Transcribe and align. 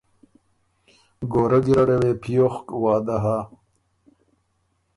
کُورۀ 1.31 1.59
ګیرډه 1.65 1.95
وې 2.01 2.11
پیوخک 2.21 2.65
وعدۀ 2.83 3.17
هۀ، 3.23 3.37